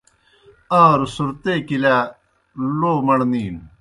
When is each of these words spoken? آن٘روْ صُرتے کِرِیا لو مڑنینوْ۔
آن٘روْ 0.79 1.07
صُرتے 1.15 1.53
کِرِیا 1.67 1.95
لو 2.77 2.93
مڑنینوْ۔ 3.05 3.61